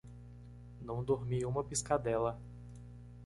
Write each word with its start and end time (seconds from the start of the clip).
Não 0.81 1.03
dormi 1.03 1.45
uma 1.45 1.63
piscadela 1.63 2.41